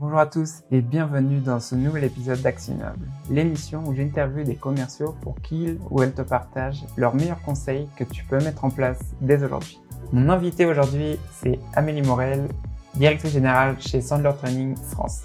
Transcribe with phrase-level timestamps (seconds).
[0.00, 5.16] Bonjour à tous et bienvenue dans ce nouvel épisode d'Actionable, l'émission où j'interviewe des commerciaux
[5.22, 9.00] pour qu'ils ou elles te partagent leurs meilleurs conseils que tu peux mettre en place
[9.20, 9.80] dès aujourd'hui.
[10.12, 12.46] Mon invité aujourd'hui, c'est Amélie Morel,
[12.94, 15.24] directrice générale chez Sandler Training France.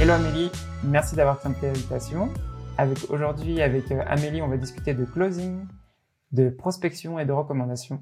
[0.00, 0.52] Hello Amélie,
[0.84, 2.28] merci d'avoir accepté l'invitation.
[2.76, 5.66] Avec aujourd'hui, avec euh, Amélie, on va discuter de closing,
[6.30, 8.00] de prospection et de recommandation.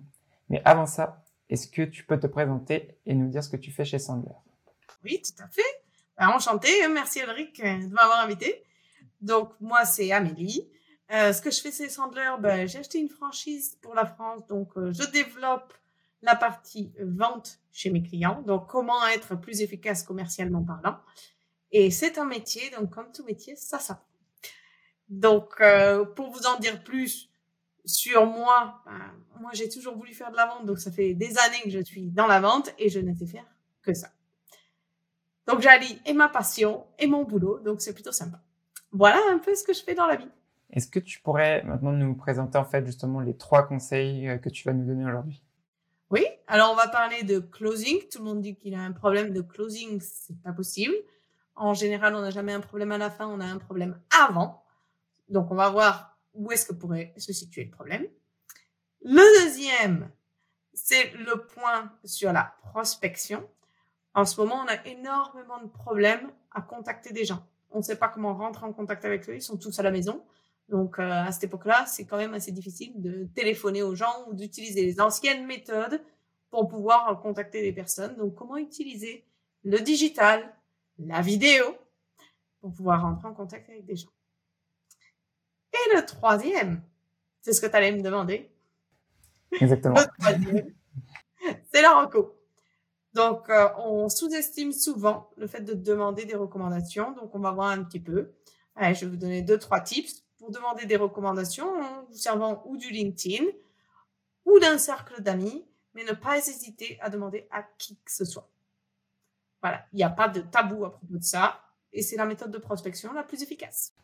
[0.49, 3.71] Mais avant ça, est-ce que tu peux te présenter et nous dire ce que tu
[3.71, 4.35] fais chez Sandler
[5.05, 5.63] Oui, tout à fait.
[6.19, 6.87] Ben, enchantée.
[6.89, 8.65] Merci Elric de m'avoir invité.
[9.21, 10.69] Donc, moi, c'est Amélie.
[11.13, 12.31] Euh, ce que je fais, c'est Sandler.
[12.41, 14.47] Ben, j'ai acheté une franchise pour la France.
[14.47, 15.73] Donc, euh, je développe
[16.23, 18.43] la partie vente chez mes clients.
[18.43, 20.99] Donc, comment être plus efficace commercialement parlant.
[21.71, 22.71] Et c'est un métier.
[22.71, 24.05] Donc, comme tout métier, ça s'apprend.
[25.09, 27.31] Donc, euh, pour vous en dire plus,
[27.87, 31.39] sur moi, ben, moi j'ai toujours voulu faire de la vente, donc ça fait des
[31.39, 33.47] années que je suis dans la vente et je ne sais faire
[33.83, 34.09] que ça.
[35.47, 38.41] Donc j'allie et ma passion et mon boulot, donc c'est plutôt sympa.
[38.91, 40.29] Voilà un peu ce que je fais dans la vie.
[40.71, 44.49] Est-ce que tu pourrais maintenant nous présenter en fait justement les trois conseils euh, que
[44.49, 45.43] tu vas nous donner aujourd'hui?
[46.11, 47.99] Oui, alors on va parler de closing.
[48.11, 50.95] Tout le monde dit qu'il a un problème de closing, c'est pas possible.
[51.55, 54.63] En général, on n'a jamais un problème à la fin, on a un problème avant.
[55.29, 58.07] Donc on va voir où est-ce que pourrait se situer le problème.
[59.03, 60.11] Le deuxième,
[60.73, 63.49] c'est le point sur la prospection.
[64.15, 67.45] En ce moment, on a énormément de problèmes à contacter des gens.
[67.71, 69.91] On ne sait pas comment rentrer en contact avec eux, ils sont tous à la
[69.91, 70.25] maison.
[70.69, 74.35] Donc euh, à cette époque-là, c'est quand même assez difficile de téléphoner aux gens ou
[74.35, 76.03] d'utiliser les anciennes méthodes
[76.51, 78.17] pour pouvoir contacter des personnes.
[78.17, 79.25] Donc comment utiliser
[79.65, 80.55] le digital,
[80.99, 81.65] la vidéo
[82.61, 84.16] pour pouvoir rentrer en contact avec des gens?
[85.77, 86.83] Et le troisième,
[87.43, 88.51] c'est ce que tu allais me demander.
[89.53, 89.97] Exactement.
[89.97, 90.75] Le troisième,
[91.73, 92.37] c'est la reco.
[93.13, 97.13] Donc, euh, on sous-estime souvent le fait de demander des recommandations.
[97.13, 98.33] Donc, on va voir un petit peu.
[98.75, 102.63] Allez, je vais vous donner deux, trois tips pour demander des recommandations en vous servant
[102.67, 103.45] ou du LinkedIn
[104.45, 108.51] ou d'un cercle d'amis, mais ne pas hésiter à demander à qui que ce soit.
[109.63, 111.61] Voilà, il n'y a pas de tabou à propos de ça
[111.93, 113.95] et c'est la méthode de prospection la plus efficace.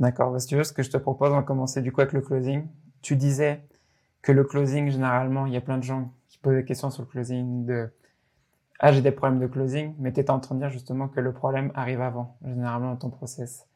[0.00, 0.32] D'accord.
[0.32, 2.12] Bah, si tu veux, ce que je te propose, on va commencer du coup avec
[2.12, 2.66] le closing.
[3.02, 3.62] Tu disais
[4.22, 7.02] que le closing, généralement, il y a plein de gens qui posent des questions sur
[7.02, 7.90] le closing de
[8.82, 11.20] ah j'ai des problèmes de closing, mais tu étais en train de dire justement que
[11.20, 13.66] le problème arrive avant, généralement dans ton process.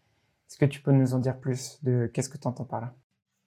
[0.48, 2.94] Est-ce que tu peux nous en dire plus de qu'est-ce que tu entends par là?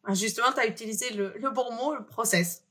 [0.03, 2.63] Ah, Justement, tu as utilisé le, bon mot, le process.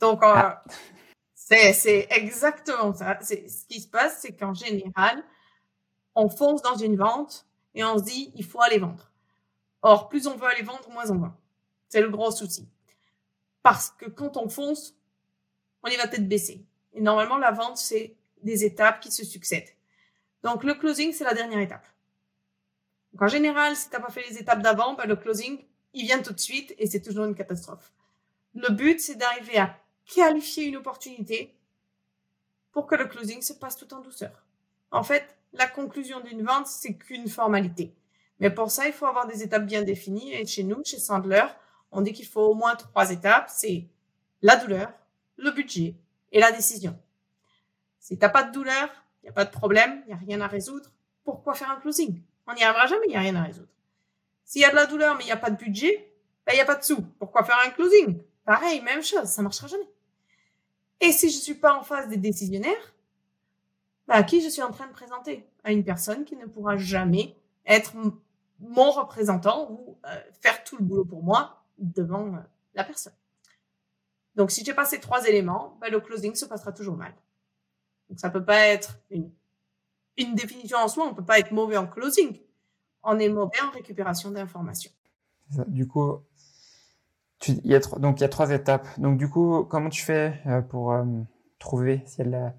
[0.00, 0.64] Donc, euh, ah.
[1.36, 3.16] c'est exactement ça.
[3.22, 5.22] Ce qui se passe, c'est qu'en général,
[6.16, 9.09] on fonce dans une vente et on se dit, il faut aller vendre.
[9.82, 11.34] Or, plus on veut aller vendre, moins on vend.
[11.88, 12.68] C'est le gros souci.
[13.62, 14.94] Parce que quand on fonce,
[15.82, 16.64] on y va tête baissée.
[16.92, 19.70] Et normalement, la vente, c'est des étapes qui se succèdent.
[20.42, 21.86] Donc, le closing, c'est la dernière étape.
[23.12, 25.64] Donc, en général, si tu n'as pas fait les étapes d'avant, ben, le closing,
[25.94, 27.92] il vient tout de suite et c'est toujours une catastrophe.
[28.54, 29.76] Le but, c'est d'arriver à
[30.06, 31.54] qualifier une opportunité
[32.72, 34.44] pour que le closing se passe tout en douceur.
[34.90, 37.92] En fait, la conclusion d'une vente, c'est qu'une formalité.
[38.40, 40.32] Mais pour ça, il faut avoir des étapes bien définies.
[40.32, 41.44] Et chez nous, chez Sandler,
[41.92, 43.50] on dit qu'il faut au moins trois étapes.
[43.50, 43.86] C'est
[44.42, 44.92] la douleur,
[45.36, 45.94] le budget
[46.32, 46.98] et la décision.
[47.98, 48.88] Si t'as pas de douleur,
[49.22, 50.90] il n'y a pas de problème, il n'y a rien à résoudre.
[51.22, 52.22] Pourquoi faire un closing?
[52.46, 53.68] On n'y arrivera jamais, il n'y a rien à résoudre.
[54.44, 56.12] S'il y a de la douleur, mais il n'y a pas de budget,
[56.46, 57.02] ben, il n'y a pas de sous.
[57.18, 58.22] Pourquoi faire un closing?
[58.44, 59.88] Pareil, même chose, ça marchera jamais.
[61.00, 62.94] Et si je suis pas en face des décisionnaires,
[64.08, 65.46] ben, à qui je suis en train de présenter?
[65.62, 67.36] À une personne qui ne pourra jamais
[67.66, 67.94] être
[68.60, 72.38] mon représentant ou euh, faire tout le boulot pour moi devant euh,
[72.74, 73.12] la personne.
[74.36, 77.12] Donc, si j'ai pas ces trois éléments, ben, le closing se passera toujours mal.
[78.08, 79.30] Donc, ça peut pas être une,
[80.16, 81.06] une définition en soi.
[81.06, 82.38] On peut pas être mauvais en closing.
[83.02, 84.92] On est mauvais en récupération d'informations.
[85.66, 86.18] Du coup,
[87.38, 88.86] tu, il y a donc il y a trois étapes.
[88.98, 90.94] Donc, du coup, comment tu fais euh, pour
[91.58, 92.54] trouver s'il y a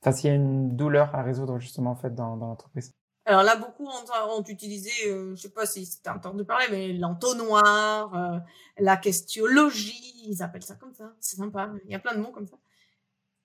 [0.00, 2.92] enfin, s'il y a une douleur à résoudre justement en fait dans, dans l'entreprise?
[3.24, 6.92] Alors là, beaucoup ont, ont utilisé, euh, je sais pas si c'était entendu parler, mais
[6.92, 8.38] l'entonnoir, euh,
[8.78, 11.14] la questiologie, ils appellent ça comme ça.
[11.20, 11.70] C'est sympa.
[11.84, 12.56] Il y a plein de mots comme ça.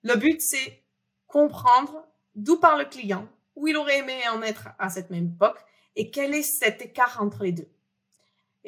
[0.02, 0.84] Le but, c'est
[1.26, 5.58] comprendre d'où parle le client, où il aurait aimé en être à cette même époque,
[5.96, 7.68] et quel est cet écart entre les deux.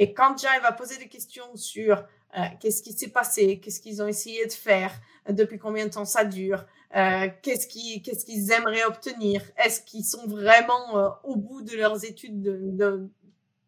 [0.00, 2.02] Et quand j'arrive à poser des questions sur
[2.38, 4.98] euh, qu'est-ce qui s'est passé, qu'est-ce qu'ils ont essayé de faire,
[5.28, 6.64] depuis combien de temps ça dure,
[6.96, 11.76] euh, qu'est-ce qu'ils qu'est-ce qu'ils aimeraient obtenir Est-ce qu'ils sont vraiment euh, au bout de
[11.76, 13.10] leurs études de, de,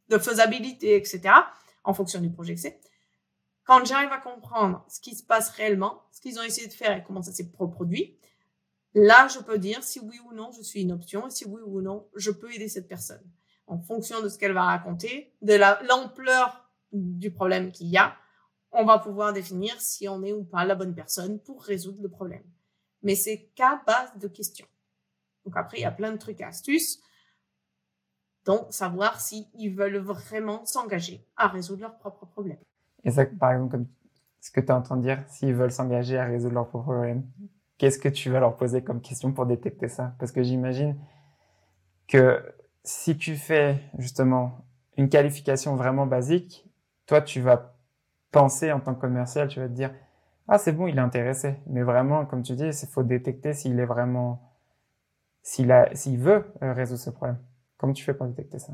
[0.08, 1.34] de, faisabilité, etc.
[1.84, 2.80] En fonction du projet que c'est.
[3.64, 6.96] Quand j'arrive à comprendre ce qui se passe réellement, ce qu'ils ont essayé de faire
[6.96, 8.16] et comment ça s'est reproduit,
[8.94, 11.60] là, je peux dire si oui ou non je suis une option et si oui
[11.66, 13.22] ou non je peux aider cette personne.
[13.72, 15.54] En fonction de ce qu'elle va raconter, de
[15.88, 18.14] l'ampleur du problème qu'il y a,
[18.70, 22.10] on va pouvoir définir si on est ou pas la bonne personne pour résoudre le
[22.10, 22.42] problème.
[23.02, 24.66] Mais c'est qu'à base de questions.
[25.46, 27.02] Donc après, il y a plein de trucs et astuces,
[28.44, 32.60] dont savoir s'ils veulent vraiment s'engager à résoudre leurs propres problèmes.
[33.04, 33.86] Et ça, par exemple, comme
[34.40, 37.26] ce que tu es en dire, s'ils veulent s'engager à résoudre leurs propres problèmes,
[37.78, 40.14] qu'est-ce que tu vas leur poser comme question pour détecter ça?
[40.18, 40.98] Parce que j'imagine
[42.06, 42.44] que
[42.84, 46.66] si tu fais justement une qualification vraiment basique,
[47.06, 47.76] toi, tu vas
[48.30, 49.92] penser en tant que commercial, tu vas te dire,
[50.48, 51.56] ah, c'est bon, il est intéressé.
[51.66, 54.52] Mais vraiment, comme tu dis, il faut détecter s'il est vraiment,
[55.42, 57.38] s'il a, s'il veut euh, résoudre ce problème.
[57.76, 58.72] Comment tu fais pour détecter ça?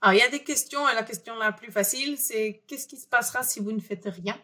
[0.00, 2.96] Alors, il y a des questions, et la question la plus facile, c'est qu'est-ce qui
[2.96, 4.36] se passera si vous ne faites rien?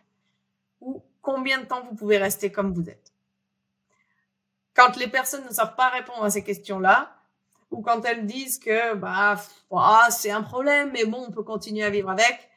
[0.81, 3.13] Ou combien de temps vous pouvez rester comme vous êtes?
[4.75, 7.18] Quand les personnes ne savent pas répondre à ces questions-là,
[7.71, 9.37] ou quand elles disent que, bah,
[10.11, 12.51] c'est un problème, mais bon, on peut continuer à vivre avec,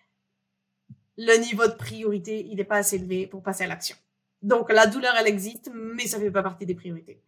[1.18, 3.96] le niveau de priorité, il n'est pas assez élevé pour passer à l'action.
[4.42, 7.22] Donc, la douleur, elle existe, mais ça fait pas partie des priorités.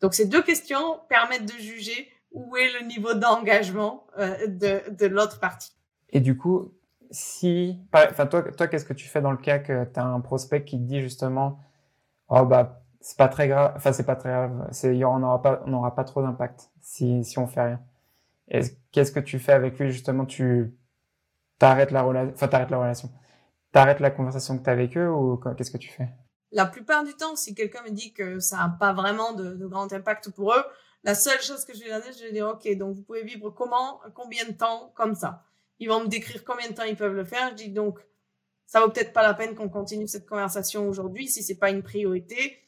[0.00, 5.06] Donc, ces deux questions permettent de juger où est le niveau d'engagement euh, de, de
[5.06, 5.72] l'autre partie.
[6.10, 6.72] Et du coup,
[7.10, 10.20] si, enfin, toi, toi qu'est-ce que tu fais dans le cas que tu as un
[10.20, 11.60] prospect qui te dit justement,
[12.28, 15.62] oh, bah, c'est pas très grave, enfin, c'est pas très grave, c'est, on n'aura pas,
[15.64, 17.80] on n'aura pas trop d'impact si, si on fait rien.
[18.92, 20.76] Qu'est-ce que tu fais avec lui, justement, tu,
[21.58, 23.10] t'arrêtes la relation, enfin t'arrêtes la relation,
[23.72, 26.10] t'arrêtes la conversation que t'as avec eux ou qu'est-ce que tu fais?
[26.52, 29.90] La plupart du temps, si quelqu'un me dit que ça n'a pas vraiment de, grand
[29.90, 30.62] impact pour eux,
[31.02, 33.24] la seule chose que je vais leur dire, je vais dire ok, donc vous pouvez
[33.24, 35.44] vivre comment, combien de temps comme ça.
[35.78, 37.52] Ils vont me décrire combien de temps ils peuvent le faire.
[37.52, 38.00] Je dis donc
[38.66, 41.82] ça vaut peut-être pas la peine qu'on continue cette conversation aujourd'hui si c'est pas une
[41.82, 42.58] priorité.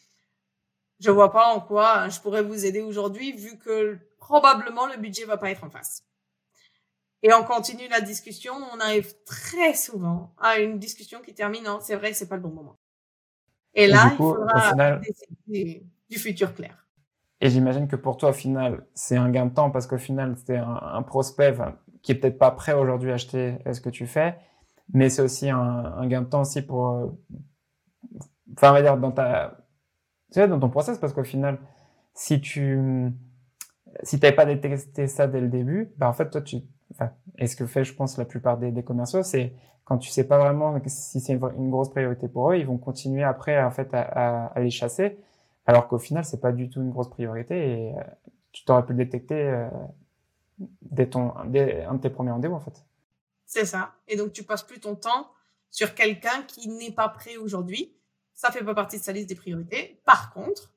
[1.00, 5.24] Je vois pas en quoi je pourrais vous aider aujourd'hui vu que probablement le budget
[5.24, 6.04] va pas être en face
[7.22, 11.80] et on continue la discussion, on arrive très souvent à une discussion qui termine en
[11.80, 12.78] c'est vrai, c'est pas le bon moment.
[13.74, 16.88] Et, là, il faudra décider du futur clair.
[17.40, 20.34] Et j'imagine que pour toi, au final, c'est un gain de temps parce qu'au final,
[20.44, 21.56] c'est un, prospect
[22.02, 24.38] qui est peut-être pas prêt aujourd'hui à acheter ce que tu fais,
[24.92, 27.06] mais c'est aussi un, gain de temps aussi pour, euh,
[28.56, 29.58] enfin, on va dire dans ta,
[30.30, 31.58] tu sais, dans ton process parce qu'au final,
[32.14, 33.12] si tu,
[34.02, 36.58] si t'avais pas détecté ça dès le début, ben en fait, toi, tu,
[36.92, 39.52] enfin, et ce que fait, je pense, la plupart des, commerciaux, c'est
[39.84, 43.24] quand tu sais pas vraiment si c'est une, grosse priorité pour eux, ils vont continuer
[43.24, 45.18] après, en fait, à, à, les chasser,
[45.66, 48.02] alors qu'au final, c'est pas du tout une grosse priorité et euh,
[48.52, 49.68] tu t'aurais pu le détecter euh,
[50.82, 52.84] dès ton, dès un de tes premiers rendez-vous, en fait.
[53.46, 53.94] C'est ça.
[54.06, 55.28] Et donc, tu passes plus ton temps
[55.70, 57.96] sur quelqu'un qui n'est pas prêt aujourd'hui.
[58.40, 60.00] Ça fait pas partie de sa liste des priorités.
[60.06, 60.72] Par contre,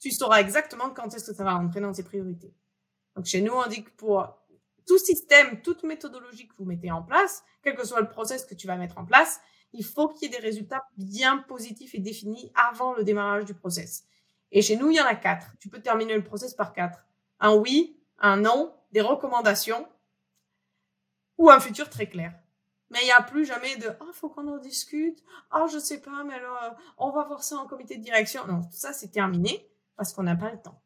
[0.00, 2.54] tu sauras exactement quand est-ce que ça va rentrer dans tes priorités.
[3.14, 4.42] Donc, chez nous, on dit que pour
[4.86, 8.54] tout système, toute méthodologie que vous mettez en place, quel que soit le process que
[8.54, 9.42] tu vas mettre en place,
[9.74, 13.52] il faut qu'il y ait des résultats bien positifs et définis avant le démarrage du
[13.52, 14.04] process.
[14.50, 15.48] Et chez nous, il y en a quatre.
[15.60, 17.04] Tu peux terminer le process par quatre.
[17.40, 19.86] Un oui, un non, des recommandations
[21.36, 22.32] ou un futur très clair.
[22.92, 26.00] Mais il n'y a plus jamais de ah faut qu'on en discute ah je sais
[26.00, 28.92] pas mais alors euh, on va voir ça en comité de direction non tout ça
[28.92, 29.66] c'est terminé
[29.96, 30.80] parce qu'on n'a pas le temps.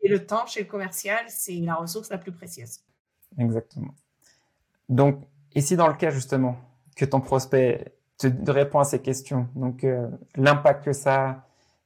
[0.00, 2.80] Et le temps chez le commercial, c'est la ressource la plus précieuse.
[3.38, 3.94] Exactement.
[4.88, 5.22] Donc,
[5.54, 6.56] ici, dans le cas justement
[6.96, 11.28] que ton prospect te répond à ces questions, donc euh, l'impact que ça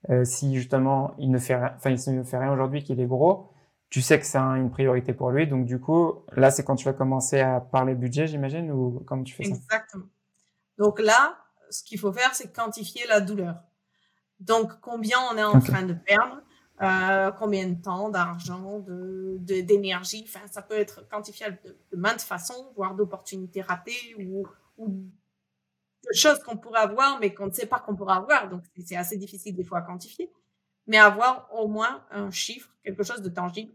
[0.09, 3.07] a, euh, si justement il ne fait enfin il ne fait rien aujourd'hui, qu'il est
[3.07, 3.51] gros,
[3.91, 5.47] tu sais que c'est une priorité pour lui.
[5.47, 9.25] Donc du coup, là, c'est quand tu vas commencer à parler budget, j'imagine, ou comment
[9.25, 9.55] tu fais ça?
[9.55, 10.07] Exactement.
[10.77, 11.39] Donc là,
[11.71, 13.57] ce qu'il faut faire, c'est quantifier la douleur.
[14.41, 16.43] Donc combien on est en train de perdre
[16.81, 20.25] euh, combien de temps, d'argent, de, d'énergie.
[20.25, 26.15] Enfin, ça peut être quantifiable de, de maintes façons, voire d'opportunités ratées ou, ou de
[26.15, 28.49] choses qu'on pourrait avoir, mais qu'on ne sait pas qu'on pourra avoir.
[28.49, 30.31] Donc, c'est assez difficile des fois à quantifier.
[30.89, 33.73] Mais avoir au moins un chiffre, quelque chose de tangible,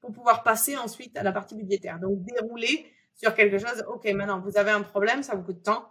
[0.00, 1.98] pour pouvoir passer ensuite à la partie budgétaire.
[2.00, 3.84] Donc, dérouler sur quelque chose.
[3.88, 5.88] OK, maintenant, vous avez un problème, ça vous coûte tant.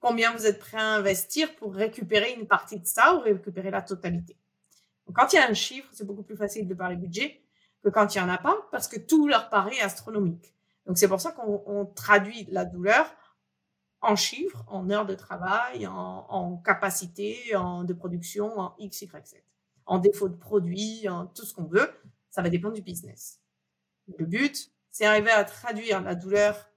[0.00, 3.82] Combien vous êtes prêt à investir pour récupérer une partie de ça ou récupérer la
[3.82, 4.36] totalité?
[5.12, 7.40] quand il y a un chiffre, c'est beaucoup plus facile de parler budget
[7.82, 10.52] que quand il n'y en a pas, parce que tout leur paraît astronomique.
[10.86, 13.06] Donc c'est pour ça qu'on traduit la douleur
[14.00, 19.34] en chiffres, en heures de travail, en, capacité en, de production, en X, Y, Z.
[19.86, 21.90] En défaut de produit, en tout ce qu'on veut,
[22.30, 23.40] ça va dépendre du business.
[24.18, 26.70] Le but, c'est arriver à traduire la douleur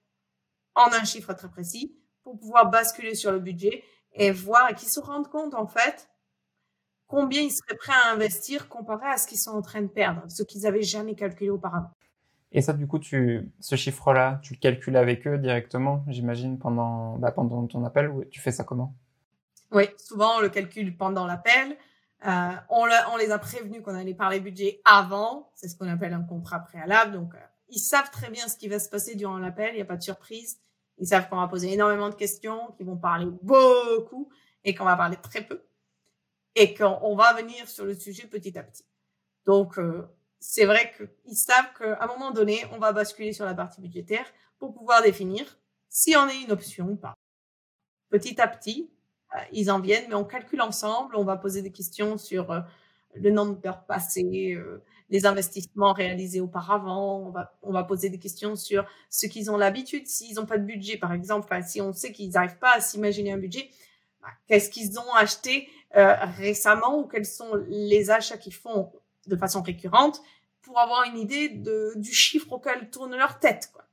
[0.76, 4.90] en un chiffre très précis pour pouvoir basculer sur le budget et voir et qu'ils
[4.90, 6.10] se rendent compte en fait
[7.08, 10.24] combien ils seraient prêts à investir comparé à ce qu'ils sont en train de perdre,
[10.30, 11.92] ce qu'ils avaient jamais calculé auparavant.
[12.52, 17.18] Et ça, du coup, tu, ce chiffre-là, tu le calcules avec eux directement, j'imagine, pendant,
[17.18, 18.96] bah, pendant ton appel, ou tu fais ça comment?
[19.72, 21.78] Oui, souvent on le calcule pendant l'appel.
[22.26, 25.52] Euh, on, on, les a prévenus qu'on allait parler budget avant.
[25.56, 27.14] C'est ce qu'on appelle un contrat préalable.
[27.14, 29.70] Donc, euh, ils savent très bien ce qui va se passer durant l'appel.
[29.74, 30.60] Il n'y a pas de surprise.
[30.98, 34.30] Ils savent qu'on va poser énormément de questions, qu'ils vont parler beaucoup
[34.66, 35.64] et qu'on va parler très peu
[36.56, 38.84] et qu'on va venir sur le sujet petit à petit.
[39.46, 40.06] Donc, euh,
[40.40, 44.26] c'est vrai qu'ils savent qu'à un moment donné, on va basculer sur la partie budgétaire
[44.58, 45.58] pour pouvoir définir
[45.88, 47.14] si on est une option ou pas.
[48.10, 48.92] Petit à petit,
[49.52, 52.62] ils en viennent, mais on calcule ensemble, on va poser des questions sur euh,
[53.16, 54.58] le nombre d'heures passées,
[55.10, 59.58] les investissements réalisés auparavant, on va, on va poser des questions sur ce qu'ils ont
[59.58, 62.82] l'habitude, s'ils n'ont pas de budget, par exemple, si on sait qu'ils n'arrivent pas à
[62.82, 63.72] s'imaginer un budget,
[64.22, 68.92] bah, qu'est-ce qu'ils ont acheté euh, récemment ou quels sont les achats qu'ils font
[69.26, 70.22] de façon récurrente
[70.62, 73.72] pour avoir une idée de, du chiffre auquel tourne leur tête.
[73.74, 73.86] Quoi.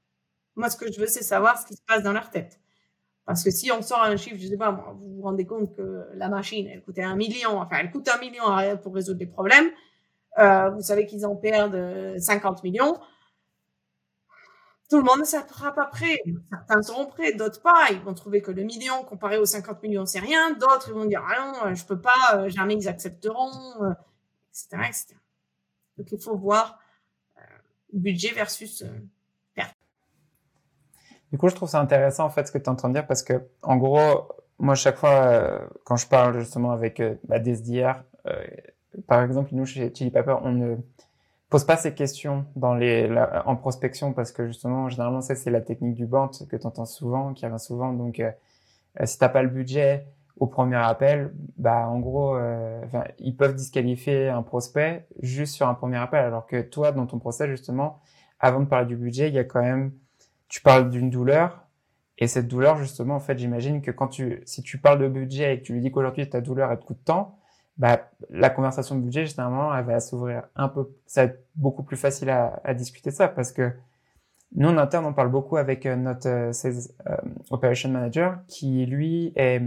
[0.56, 2.60] Moi, ce que je veux, c'est savoir ce qui se passe dans leur tête.
[3.26, 6.06] Parce que si on sort un chiffre, je sais pas, vous vous rendez compte que
[6.14, 8.44] la machine, elle coûtait un million, enfin, elle coûte un million
[8.82, 9.68] pour résoudre des problèmes.
[10.38, 12.96] Euh, vous savez qu'ils en perdent 50 millions
[14.88, 16.20] tout le monde ne sera pas prêt.
[16.50, 17.88] Certains seront prêts, d'autres pas.
[17.90, 20.52] Ils vont trouver que le million comparé aux 50 millions, c'est rien.
[20.52, 23.50] D'autres, ils vont dire, ah non, je peux pas, euh, jamais ils accepteront,
[24.50, 25.06] etc., euh, etc.
[25.98, 26.78] Donc, il faut voir
[27.38, 27.40] euh,
[27.92, 29.15] budget versus perte.
[31.32, 32.94] Du coup, je trouve ça intéressant, en fait, ce que tu es en train de
[32.94, 34.28] dire, parce que, en gros,
[34.58, 38.02] moi, chaque fois, quand je parle justement avec bah, des SDR,
[39.06, 40.76] par exemple, nous, chez Chili Pepper, on ne
[41.50, 43.10] pose pas ces questions dans les,
[43.44, 46.86] en prospection parce que justement, généralement, ça, c'est la technique du bant que tu entends
[46.86, 47.92] souvent, qui revient souvent.
[47.92, 48.30] Donc, euh,
[49.00, 50.06] euh, si t'as pas le budget
[50.38, 52.82] au premier appel, bah, en gros, euh,
[53.18, 56.24] ils peuvent disqualifier un prospect juste sur un premier appel.
[56.24, 58.00] Alors que toi, dans ton procès, justement,
[58.40, 59.92] avant de parler du budget, il y a quand même,
[60.48, 61.62] tu parles d'une douleur.
[62.18, 65.54] Et cette douleur, justement, en fait, j'imagine que quand tu, si tu parles de budget
[65.54, 67.38] et que tu lui dis qu'aujourd'hui ta douleur elle te coûte temps,
[67.76, 71.82] bah, la conversation de budget, généralement, elle va s'ouvrir un peu, ça va être beaucoup
[71.82, 73.70] plus facile à, à, discuter ça parce que
[74.54, 76.52] nous, en interne, on parle beaucoup avec euh, notre euh,
[77.06, 77.16] euh,
[77.50, 79.60] Operation Manager qui, lui, est,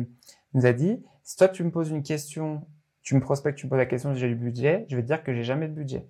[0.54, 2.66] nous a dit, si toi, tu me poses une question,
[3.04, 5.24] tu me prospectes, tu me poses la question j'ai du budget, je vais te dire
[5.24, 6.08] que j'ai jamais de budget.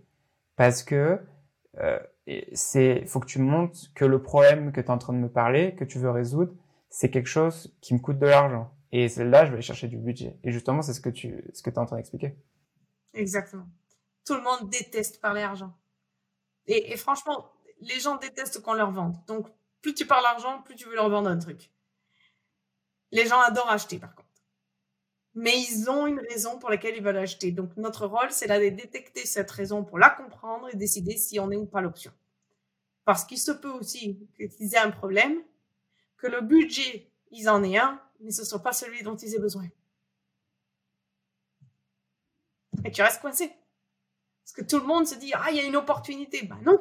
[0.55, 1.19] Parce que
[1.79, 1.99] euh,
[2.53, 5.29] c'est, faut que tu montres que le problème que tu es en train de me
[5.29, 6.53] parler, que tu veux résoudre,
[6.89, 8.71] c'est quelque chose qui me coûte de l'argent.
[8.91, 10.37] Et là, je vais chercher du budget.
[10.43, 12.35] Et justement, c'est ce que tu ce que es en train d'expliquer.
[13.13, 13.67] Exactement.
[14.25, 15.73] Tout le monde déteste parler argent.
[16.67, 19.15] Et, et franchement, les gens détestent qu'on leur vende.
[19.27, 19.47] Donc,
[19.81, 21.71] plus tu parles argent, plus tu veux leur vendre un truc.
[23.11, 24.27] Les gens adorent acheter, par contre.
[25.35, 27.51] Mais ils ont une raison pour laquelle ils veulent acheter.
[27.51, 31.49] Donc, notre rôle, c'est d'aller détecter cette raison pour la comprendre et décider si on
[31.51, 32.11] est ou pas l'option.
[33.05, 35.41] Parce qu'il se peut aussi qu'ils aient un problème,
[36.17, 39.35] que le budget, ils en aient un, mais ce ne soit pas celui dont ils
[39.35, 39.67] aient besoin.
[42.85, 43.51] Et tu restes coincé.
[44.43, 46.43] Parce que tout le monde se dit, ah, il y a une opportunité.
[46.43, 46.79] Ben non.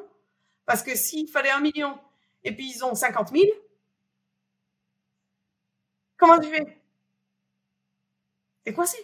[0.64, 1.98] Parce que s'il fallait un million
[2.44, 3.44] et puis ils ont 50 000,
[6.16, 6.80] comment tu fais?
[8.64, 8.98] T'es coincé.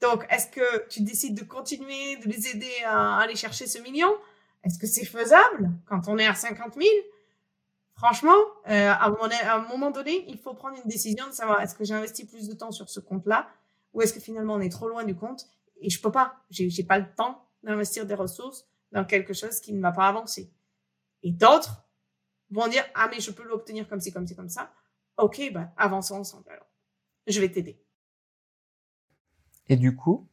[0.00, 4.14] Donc, est-ce que tu décides de continuer, de les aider à aller chercher ce million?
[4.64, 6.86] Est-ce que c'est faisable quand on est à 50 000
[7.96, 8.36] franchement,
[8.68, 12.26] euh, à, un moment donné, il faut prendre une décision de savoir est-ce que j'investis
[12.26, 13.48] plus de temps sur ce compte-là
[13.92, 15.46] ou est-ce que finalement on est trop loin du compte
[15.80, 19.60] et je peux pas, j'ai, j'ai pas le temps d'investir des ressources dans quelque chose
[19.60, 20.52] qui ne m'a pas avancé.
[21.22, 21.84] Et d'autres
[22.50, 24.72] vont dire ah mais je peux l'obtenir comme ci comme ci comme ça.
[25.16, 26.66] Ok, bah avançons ensemble alors.
[27.26, 27.80] Je vais t'aider.
[29.68, 30.28] Et du coup,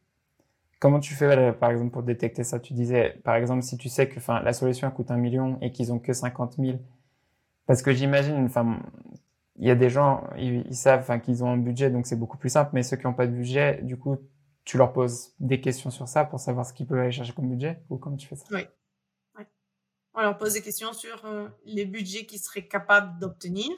[0.82, 2.58] comment tu fais euh, par exemple pour détecter ça?
[2.58, 5.92] Tu disais par exemple si tu sais que la solution coûte un million et qu'ils
[5.92, 6.78] ont que 50 000
[7.66, 8.80] parce que j'imagine, enfin,
[9.56, 12.50] il y a des gens, ils, savent, qu'ils ont un budget, donc c'est beaucoup plus
[12.50, 12.70] simple.
[12.72, 14.18] Mais ceux qui n'ont pas de budget, du coup,
[14.64, 17.48] tu leur poses des questions sur ça pour savoir ce qu'ils peuvent aller chercher comme
[17.48, 18.44] budget ou comment tu fais ça?
[18.50, 18.66] Oui.
[20.14, 23.70] On leur pose des questions sur euh, les budgets qu'ils seraient capables d'obtenir,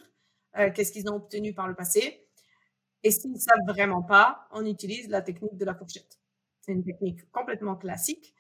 [0.58, 2.26] euh, qu'est-ce qu'ils ont obtenu par le passé.
[3.04, 6.18] Et s'ils ne savent vraiment pas, on utilise la technique de la fourchette.
[6.64, 8.35] C'est une technique complètement classique,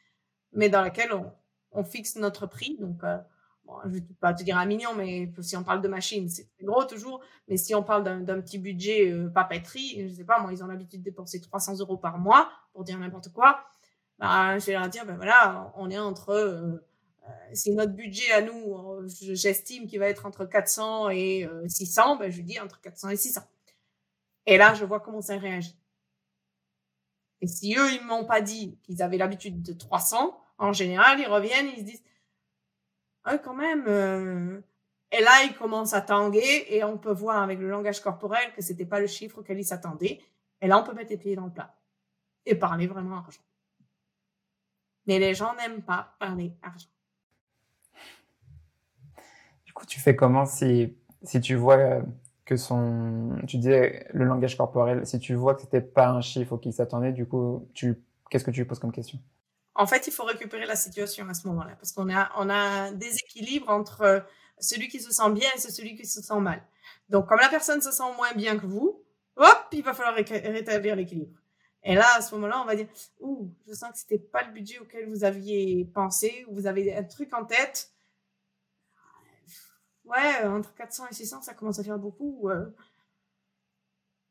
[0.52, 1.30] mais dans laquelle on,
[1.72, 2.76] on fixe notre prix.
[2.80, 3.18] Donc, euh,
[3.64, 6.28] bon, je ne vais pas te dire un million, mais si on parle de machines,
[6.28, 7.20] c'est gros toujours.
[7.48, 10.66] Mais si on parle d'un petit budget euh, papeterie, je sais pas, moi, ils ont
[10.66, 13.64] l'habitude de dépenser 300 euros par mois, pour dire n'importe quoi.
[14.18, 16.82] Bah, je vais leur dire, ben voilà, on est entre
[17.52, 18.76] si notre budget à nous,
[19.08, 23.16] j'estime qu'il va être entre 400 et 600, ben, je lui dis entre 400 et
[23.16, 23.40] 600.
[24.46, 25.76] Et là, je vois comment ça réagit.
[27.40, 31.26] Et si eux, ils m'ont pas dit qu'ils avaient l'habitude de 300, en général, ils
[31.26, 32.04] reviennent, ils se disent,
[33.24, 34.60] ah, quand même, euh...
[35.10, 38.62] et là, ils commencent à tanguer et on peut voir avec le langage corporel que
[38.62, 40.20] c'était pas le chiffre auquel ils s'attendaient.
[40.60, 41.74] Et là, on peut mettre les pieds dans le plat
[42.46, 43.42] et parler vraiment argent.
[45.06, 46.88] Mais les gens n'aiment pas parler argent.
[49.64, 52.02] Du coup, tu fais comment si, si tu vois
[52.44, 56.52] que son, tu disais le langage corporel, si tu vois que c'était pas un chiffre
[56.52, 59.18] auquel il s'attendait, du coup, tu, qu'est-ce que tu poses comme question?
[59.74, 62.54] En fait, il faut récupérer la situation à ce moment-là, parce qu'on a, on a
[62.54, 64.24] un déséquilibre entre
[64.58, 66.62] celui qui se sent bien et celui qui se sent mal.
[67.08, 69.02] Donc, comme la personne se sent moins bien que vous,
[69.36, 71.38] hop, il va falloir rétablir l'équilibre.
[71.82, 72.86] Et là, à ce moment-là, on va dire,
[73.20, 76.94] ouh, je sens que c'était pas le budget auquel vous aviez pensé, ou vous avez
[76.94, 77.90] un truc en tête.
[80.04, 82.50] Ouais, entre 400 et 600, ça commence à faire beaucoup.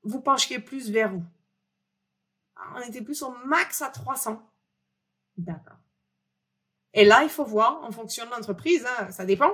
[0.04, 1.24] vous penchiez plus vers où
[2.76, 4.42] On était plus au max à 300.
[5.38, 5.78] D'accord.
[6.94, 9.52] Et là, il faut voir en fonction de l'entreprise, hein, ça dépend.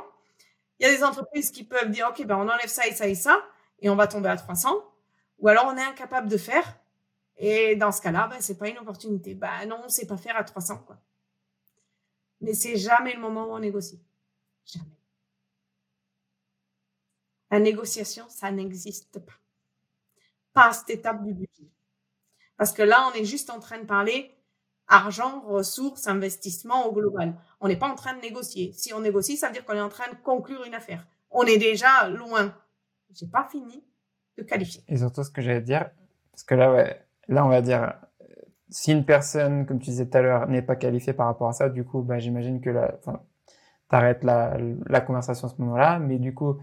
[0.79, 3.07] Il y a des entreprises qui peuvent dire, OK, ben, on enlève ça et ça
[3.07, 3.41] et ça,
[3.79, 4.69] et on va tomber à 300.
[5.39, 6.77] Ou alors, on est incapable de faire.
[7.38, 9.35] Et dans ce cas-là, ben, c'est pas une opportunité.
[9.35, 10.97] Ben, non, on sait pas faire à 300, quoi.
[12.41, 14.01] Mais c'est jamais le moment où on négocie.
[14.65, 14.98] Jamais.
[17.51, 19.33] La négociation, ça n'existe pas.
[20.53, 21.71] Pas à cette étape du budget.
[22.57, 24.35] Parce que là, on est juste en train de parler
[24.89, 27.35] argent, ressources, investissement au global.
[27.61, 28.73] On n'est pas en train de négocier.
[28.73, 31.05] Si on négocie, ça veut dire qu'on est en train de conclure une affaire.
[31.31, 32.53] On est déjà loin.
[33.13, 33.83] J'ai pas fini
[34.37, 34.83] de qualifier.
[34.87, 35.89] Et surtout, ce que j'allais dire,
[36.31, 37.93] parce que là, ouais, là, on va dire,
[38.69, 41.53] si une personne, comme tu disais tout à l'heure, n'est pas qualifiée par rapport à
[41.53, 42.99] ça, du coup, bah, j'imagine que la,
[43.89, 45.99] t'arrêtes la conversation à ce moment-là.
[45.99, 46.59] Mais du coup,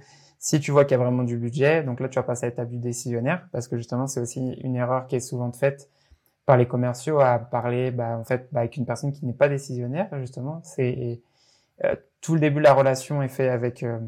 [0.46, 2.50] si tu vois qu'il y a vraiment du budget, donc là, tu vas passer à
[2.50, 5.90] l'étape du décisionnaire, parce que justement, c'est aussi une erreur qui est souvent faite
[6.44, 9.48] par les commerciaux à parler bah, en fait bah, avec une personne qui n'est pas
[9.48, 10.60] décisionnaire justement.
[10.62, 11.21] C'est
[11.84, 13.99] euh, tout le début de la relation est fait avec euh,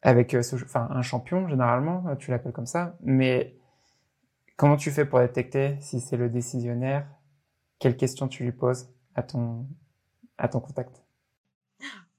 [0.00, 2.96] avec euh, enfin un champion généralement tu l'appelles comme ça.
[3.02, 3.54] Mais
[4.56, 7.06] comment tu fais pour détecter si c'est le décisionnaire?
[7.78, 9.66] Quelles questions tu lui poses à ton
[10.38, 11.01] à ton contact?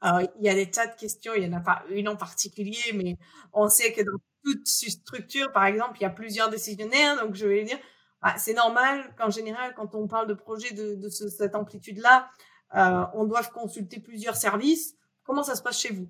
[0.04, 2.18] Alors, il y a des tas de questions, il n'y en a pas une en
[2.18, 3.18] particulier, mais
[3.54, 7.48] on sait que dans toute structure, par exemple, il y a plusieurs décisionnaires, donc je
[7.48, 7.80] vais dire,
[8.22, 12.30] bah, c'est normal qu'en général, quand on parle de projet de, de cette amplitude-là,
[12.76, 14.96] euh, on doit consulter plusieurs services.
[15.24, 16.10] Comment ça se passe chez vous?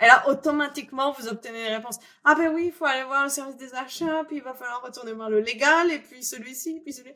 [0.00, 1.98] Et là, automatiquement, vous obtenez les réponses.
[2.24, 4.82] Ah ben oui, il faut aller voir le service des achats, puis il va falloir
[4.82, 7.12] retourner voir le légal, et puis celui-ci, puis celui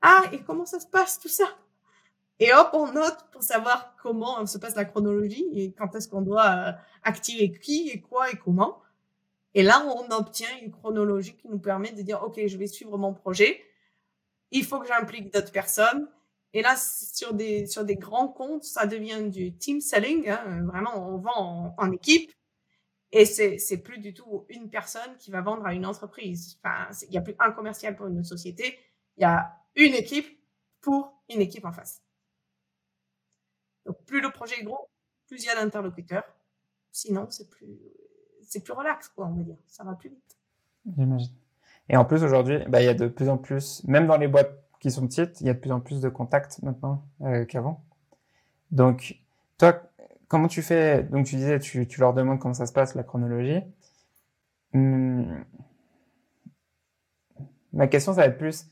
[0.00, 1.44] Ah, et comment ça se passe tout ça?
[2.42, 6.22] Et hop, on note pour savoir comment se passe la chronologie et quand est-ce qu'on
[6.22, 6.72] doit euh,
[7.04, 8.82] activer qui et quoi et comment.
[9.54, 12.98] Et là, on obtient une chronologie qui nous permet de dire, OK, je vais suivre
[12.98, 13.62] mon projet.
[14.50, 16.08] Il faut que j'implique d'autres personnes.
[16.52, 20.28] Et là, sur des, sur des grands comptes, ça devient du team selling.
[20.28, 20.64] Hein.
[20.64, 22.32] Vraiment, on vend en, équipe.
[23.12, 26.58] Et c'est, c'est plus du tout une personne qui va vendre à une entreprise.
[26.64, 28.80] Enfin, il n'y a plus un commercial pour une société.
[29.16, 30.26] Il y a une équipe
[30.80, 32.02] pour une équipe en face.
[33.86, 34.88] Donc, plus le projet est gros,
[35.26, 36.24] plus il y a d'interlocuteurs.
[36.90, 37.78] Sinon, c'est plus,
[38.42, 39.56] c'est plus relax, quoi, on va dire.
[39.66, 40.36] Ça va plus vite.
[40.96, 41.32] J'imagine.
[41.88, 44.28] Et en plus, aujourd'hui, bah, il y a de plus en plus, même dans les
[44.28, 47.44] boîtes qui sont petites, il y a de plus en plus de contacts maintenant euh,
[47.44, 47.84] qu'avant.
[48.70, 49.16] Donc,
[49.58, 49.82] toi,
[50.28, 51.02] comment tu fais?
[51.04, 53.60] Donc, tu disais, tu, tu, leur demandes comment ça se passe, la chronologie.
[54.74, 55.44] Hum,
[57.72, 58.66] ma question, ça va être plus,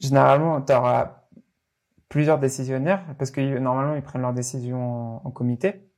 [0.00, 1.17] généralement, tu auras
[2.08, 5.90] plusieurs décisionnaires, parce que normalement, ils prennent leurs décisions en, comité.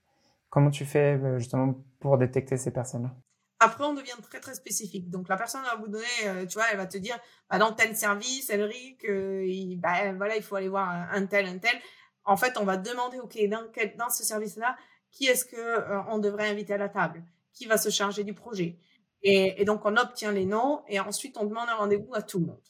[0.49, 3.15] Comment tu fais euh, justement pour détecter ces personnes-là?
[3.63, 5.11] Après, on devient très très spécifique.
[5.11, 7.19] Donc la personne va vous donner, euh, tu vois, elle va te dire,
[7.51, 11.47] bah, dans tel service, Elric, euh, il, bah, voilà, il faut aller voir un tel,
[11.47, 11.79] un tel.
[12.25, 14.77] En fait, on va demander, ok, dans, quel, dans ce service-là,
[15.11, 17.23] qui est-ce que euh, on devrait inviter à la table?
[17.53, 18.79] Qui va se charger du projet?
[19.23, 22.39] Et, et, donc on obtient les noms et ensuite on demande un rendez-vous à tout
[22.39, 22.63] le monde.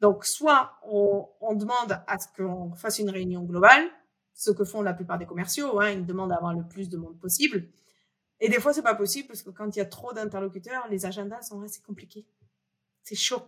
[0.00, 3.88] Donc soit on, on demande à ce qu'on fasse une réunion globale,
[4.34, 7.18] ce que font la plupart des commerciaux, hein, ils demandent d'avoir le plus de monde
[7.18, 7.68] possible.
[8.40, 11.06] Et des fois, c'est pas possible parce que quand il y a trop d'interlocuteurs, les
[11.06, 12.26] agendas sont assez compliqués.
[13.02, 13.42] C'est chaud.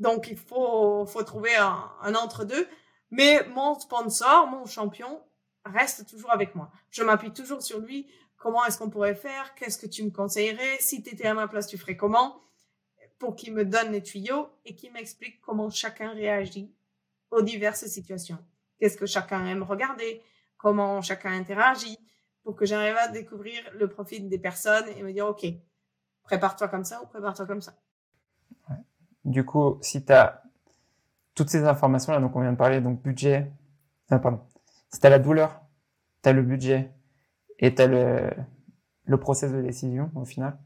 [0.00, 2.66] Donc, il faut, faut trouver un, un entre-deux.
[3.10, 5.22] Mais mon sponsor, mon champion,
[5.64, 6.72] reste toujours avec moi.
[6.90, 8.10] Je m'appuie toujours sur lui.
[8.36, 9.54] Comment est-ce qu'on pourrait faire?
[9.54, 10.78] Qu'est-ce que tu me conseillerais?
[10.80, 12.40] Si tu étais à ma place, tu ferais comment?
[13.18, 16.72] Pour qu'il me donne les tuyaux et qu'il m'explique comment chacun réagit
[17.30, 18.38] aux diverses situations.
[18.78, 20.22] Qu'est-ce que chacun aime regarder?
[20.56, 21.98] Comment chacun interagit,
[22.42, 25.46] pour que j'arrive à découvrir le profil des personnes et me dire, OK,
[26.22, 27.74] prépare-toi comme ça ou prépare-toi comme ça.
[29.24, 30.42] Du coup, si tu as
[31.34, 33.52] toutes ces informations-là, donc on vient de parler, donc budget,
[34.10, 34.40] ah, pardon,
[34.90, 35.60] si tu as la douleur,
[36.22, 36.90] tu as le budget
[37.58, 38.30] et tu as le,
[39.04, 40.58] le process de décision au final.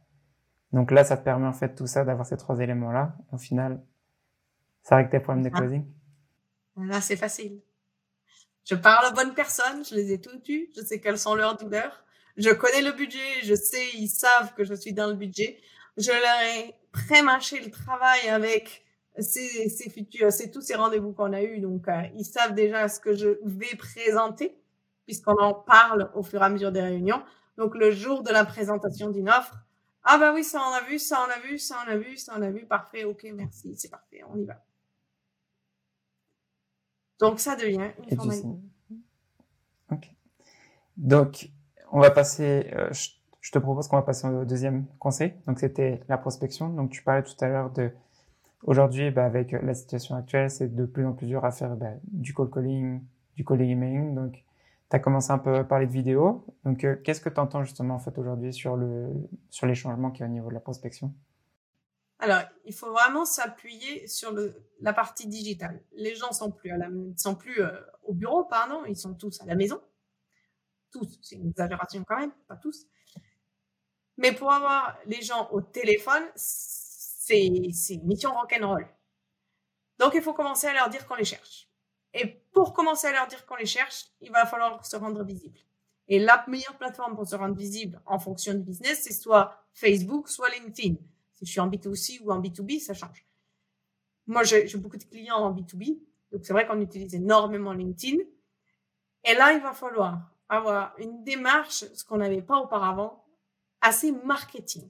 [0.73, 3.17] Donc là, ça te permet en fait tout ça, d'avoir ces trois éléments-là.
[3.33, 3.83] Au final,
[4.83, 5.59] ça règle tes problèmes de ah.
[5.59, 5.85] closing.
[6.77, 7.61] Là, c'est facile.
[8.65, 11.57] Je parle aux bonnes personnes, je les ai toutes eues, je sais quelles sont leurs
[11.57, 12.05] douleurs,
[12.37, 15.61] je connais le budget, je sais, ils savent que je suis dans le budget.
[15.99, 18.85] Je leur ai pré-mâché le travail avec
[19.19, 22.89] ces, ces futurs, c'est tous ces rendez-vous qu'on a eus, donc euh, ils savent déjà
[22.89, 24.57] ce que je vais présenter,
[25.05, 27.23] puisqu'on en parle au fur et à mesure des réunions.
[27.59, 29.62] Donc le jour de la présentation d'une offre,
[30.05, 32.17] ah bah oui, ça on a vu, ça on a vu, ça on a vu,
[32.17, 34.63] ça on a vu, parfait, ok, merci, c'est parfait, on y va.
[37.21, 38.49] Donc ça devient une formalité.
[39.93, 40.11] Ok.
[40.97, 41.51] Donc
[41.93, 45.35] on va passer, euh, je, te propose qu'on va passer au deuxième conseil.
[45.47, 46.69] Donc c'était la prospection.
[46.71, 47.93] Donc tu parlais tout à l'heure de
[48.65, 51.93] aujourd'hui, bah, avec la situation actuelle, c'est de plus en plus dur à faire bah,
[52.03, 53.01] du call calling,
[53.37, 54.15] du calling emailing.
[54.17, 54.43] Donc
[54.93, 56.45] tu as commencé un peu à parler de vidéo.
[56.65, 59.09] Donc, euh, qu'est-ce que tu entends justement en fait aujourd'hui sur, le,
[59.49, 61.15] sur les changements qui y au niveau de la prospection?
[62.19, 65.83] Alors, il faut vraiment s'appuyer sur le, la partie digitale.
[65.93, 67.71] Les gens sont plus, à la, sont plus euh,
[68.03, 69.81] au bureau, pardon, ils sont tous à la maison.
[70.91, 72.87] Tous, c'est une exagération quand même, pas tous.
[74.19, 78.87] Mais pour avoir les gens au téléphone, c'est une mission rock'n'roll.
[79.99, 81.72] Donc, il faut commencer à leur dire qu'on les cherche.
[82.15, 85.59] Et pour commencer à leur dire qu'on les cherche, il va falloir se rendre visible.
[86.09, 90.29] Et la meilleure plateforme pour se rendre visible en fonction du business, c'est soit Facebook,
[90.29, 90.97] soit LinkedIn.
[91.33, 93.27] Si je suis en B2C ou en B2B, ça change.
[94.27, 95.99] Moi, j'ai beaucoup de clients en B2B,
[96.31, 98.23] donc c'est vrai qu'on utilise énormément LinkedIn.
[99.25, 103.25] Et là, il va falloir avoir une démarche, ce qu'on n'avait pas auparavant,
[103.81, 104.89] assez marketing.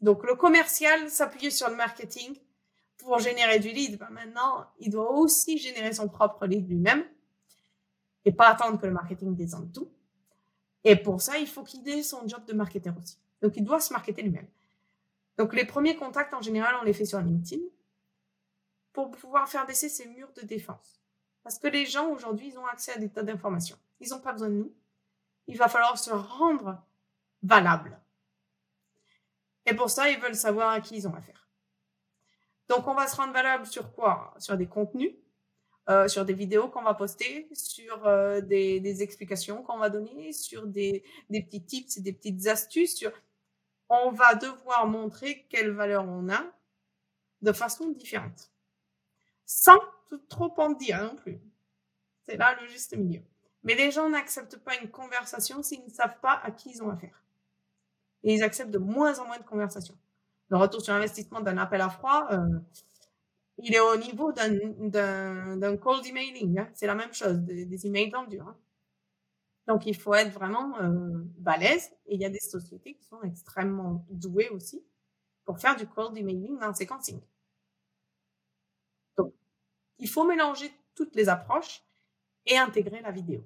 [0.00, 2.36] Donc le commercial s'appuyer sur le marketing
[3.02, 7.04] pour générer du lead, ben maintenant, il doit aussi générer son propre lead lui-même
[8.24, 9.90] et pas attendre que le marketing descende tout.
[10.84, 13.18] Et pour ça, il faut qu'il ait son job de marketeur aussi.
[13.40, 14.48] Donc, il doit se marketer lui-même.
[15.36, 17.62] Donc, les premiers contacts, en général, on les fait sur LinkedIn
[18.92, 21.00] pour pouvoir faire baisser ces murs de défense.
[21.42, 23.78] Parce que les gens, aujourd'hui, ils ont accès à des tas d'informations.
[24.00, 24.72] Ils n'ont pas besoin de nous.
[25.46, 26.80] Il va falloir se rendre
[27.42, 28.00] valable.
[29.66, 31.41] Et pour ça, ils veulent savoir à qui ils ont affaire.
[32.72, 34.32] Donc, on va se rendre valable sur quoi?
[34.38, 35.12] Sur des contenus,
[35.90, 40.66] euh, sur des vidéos qu'on va poster, sur euh, des, explications qu'on va donner, sur
[40.66, 43.04] des, petits tips et des petites astuces.
[43.90, 46.42] On va devoir montrer quelle valeur on a
[47.42, 48.50] de façon différente,
[49.44, 49.78] sans
[50.30, 51.42] trop en dire non plus.
[52.26, 53.20] C'est là le juste milieu.
[53.64, 56.88] Mais les gens n'acceptent pas une conversation s'ils ne savent pas à qui ils ont
[56.88, 57.22] affaire.
[58.22, 59.98] Et ils acceptent de moins en moins de conversations
[60.52, 62.60] le retour sur investissement d'un appel à froid, euh,
[63.56, 66.58] il est au niveau d'un cold emailing.
[66.58, 66.68] Hein.
[66.74, 68.40] C'est la même chose, des, emails tendus.
[68.40, 68.54] Hein.
[69.66, 71.90] Donc, il faut être vraiment euh, balèze.
[72.04, 74.84] Et il y a des sociétés qui sont extrêmement douées aussi
[75.46, 77.22] pour faire du cold emailing dans ces consignes.
[79.16, 79.32] Donc,
[79.98, 81.82] il faut mélanger toutes les approches
[82.44, 83.42] et intégrer la vidéo.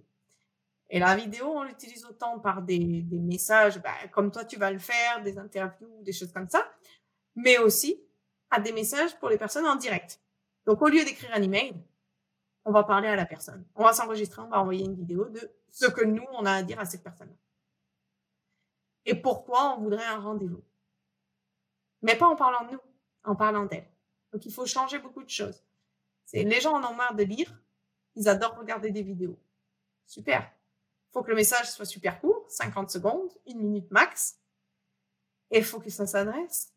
[0.90, 4.71] Et la vidéo, on l'utilise autant par des, des messages, ben, comme toi tu vas
[4.71, 6.64] le faire, des interviews, des choses comme ça,
[7.37, 8.03] mais aussi
[8.51, 10.20] à des messages pour les personnes en direct.
[10.64, 11.75] Donc, au lieu d'écrire un email,
[12.64, 13.64] on va parler à la personne.
[13.77, 16.62] On va s'enregistrer, on va envoyer une vidéo de ce que nous, on a à
[16.62, 17.35] dire à cette personne.
[19.05, 20.64] Et pourquoi on voudrait un rendez-vous?
[22.03, 22.81] Mais pas en parlant de nous,
[23.25, 23.88] en parlant d'elle.
[24.33, 25.62] Donc, il faut changer beaucoup de choses.
[26.25, 27.62] C'est, les gens en ont marre de lire.
[28.16, 29.38] Ils adorent regarder des vidéos.
[30.07, 30.40] Super.
[30.40, 34.40] Il faut que le message soit super court, 50 secondes, une minute max.
[35.51, 36.75] Et il faut que ça s'adresse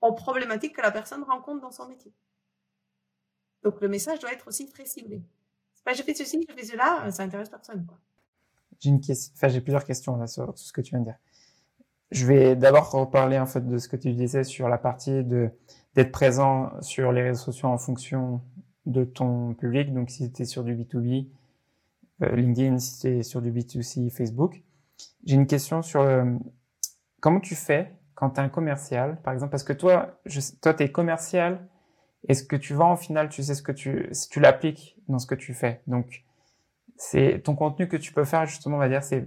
[0.00, 2.12] aux problématiques que la personne rencontre dans son métier.
[3.62, 5.22] Donc le message doit être aussi très ciblé.
[5.74, 7.86] C'est pas je fais ceci, je fais cela, ça intéresse personne.
[8.80, 11.18] J'ai plusieurs questions là sur tout ce que tu viens de dire.
[12.10, 16.10] Je vais d'abord reparler en fait de ce que tu disais sur la partie d'être
[16.10, 18.40] présent sur les réseaux sociaux en fonction
[18.86, 19.92] de ton public.
[19.92, 21.28] Donc si tu es sur du B2B,
[22.22, 24.62] euh, LinkedIn, si tu sur du B2C, Facebook.
[25.24, 26.02] J'ai une question sur
[27.20, 30.20] comment tu fais quand tu es un commercial, par exemple, parce que toi,
[30.60, 31.66] toi, tu es commercial,
[32.28, 34.94] et ce que tu vends, au final, tu sais ce que tu, si tu l'appliques
[35.08, 35.80] dans ce que tu fais?
[35.86, 36.22] Donc,
[36.98, 39.24] c'est ton contenu que tu peux faire, justement, on va dire, c'est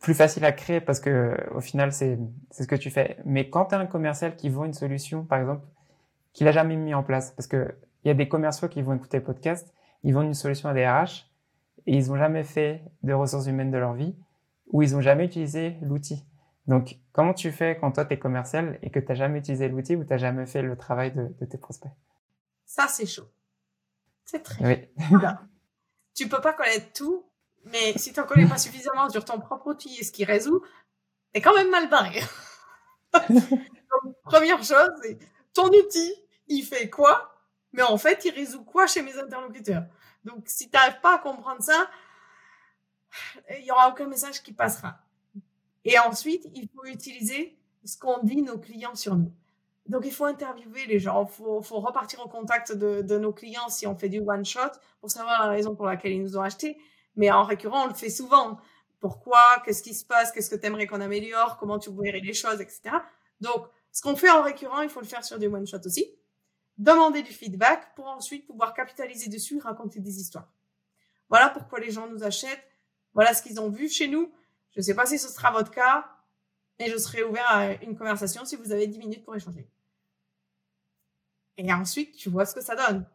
[0.00, 2.18] plus facile à créer parce que, au final, c'est,
[2.50, 3.18] c'est ce que tu fais.
[3.26, 5.66] Mais quand tu es un commercial qui vend une solution, par exemple,
[6.32, 7.74] qu'il a jamais mis en place, parce que
[8.04, 10.72] il y a des commerciaux qui vont écouter le podcast, ils vendent une solution à
[10.72, 11.30] des RH,
[11.86, 14.16] et ils n'ont jamais fait de ressources humaines de leur vie
[14.70, 16.24] ou ils n'ont jamais utilisé l'outil.
[16.66, 19.68] Donc, comment tu fais quand toi, tu es commercial et que tu n'as jamais utilisé
[19.68, 21.90] l'outil ou tu n'as jamais fait le travail de, tes prospects?
[22.64, 23.28] Ça, c'est chaud.
[24.24, 24.88] C'est très oui.
[26.14, 27.28] tu peux pas connaître tout,
[27.64, 30.62] mais si tu n'en connais pas suffisamment sur ton propre outil et ce qui résout,
[31.32, 32.20] t'es quand même mal barré.
[33.28, 35.18] Donc, première chose, c'est
[35.52, 36.14] ton outil,
[36.46, 37.34] il fait quoi?
[37.72, 39.84] Mais en fait, il résout quoi chez mes interlocuteurs?
[40.24, 41.90] Donc, si tu n'arrives pas à comprendre ça,
[43.58, 45.00] il y aura aucun message qui passera.
[45.84, 49.32] Et ensuite, il faut utiliser ce qu'ont dit nos clients sur nous.
[49.86, 53.32] Donc, il faut interviewer les gens, il faut, faut, repartir au contact de, de, nos
[53.32, 56.42] clients si on fait du one-shot pour savoir la raison pour laquelle ils nous ont
[56.42, 56.78] acheté.
[57.16, 58.58] Mais en récurrent, on le fait souvent.
[59.00, 59.42] Pourquoi?
[59.64, 60.30] Qu'est-ce qui se passe?
[60.30, 61.56] Qu'est-ce que tu aimerais qu'on améliore?
[61.58, 62.82] Comment tu verrais les choses, etc.
[63.40, 66.06] Donc, ce qu'on fait en récurrent, il faut le faire sur du one-shot aussi.
[66.78, 70.48] Demander du feedback pour ensuite pouvoir capitaliser dessus et raconter des histoires.
[71.28, 72.66] Voilà pourquoi les gens nous achètent.
[73.14, 74.32] Voilà ce qu'ils ont vu chez nous.
[74.72, 76.06] Je ne sais pas si ce sera votre cas,
[76.80, 79.68] mais je serai ouvert à une conversation si vous avez 10 minutes pour échanger.
[81.56, 83.06] Et ensuite, tu vois ce que ça donne.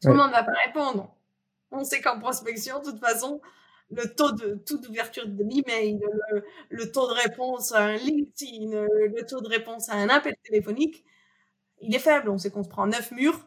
[0.00, 1.14] Tout le monde ne va pas répondre.
[1.70, 3.40] On sait qu'en prospection, de toute façon,
[3.90, 6.00] le taux de taux d'ouverture de l'email,
[6.32, 10.34] le, le taux de réponse à un LinkedIn, le taux de réponse à un appel
[10.44, 11.04] téléphonique,
[11.80, 12.30] il est faible.
[12.30, 13.46] On sait qu'on se prend neuf murs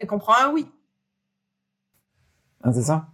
[0.00, 0.70] et qu'on prend un oui.
[2.62, 3.08] Ah, c'est ça?